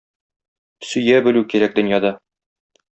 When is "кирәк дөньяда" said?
1.55-2.15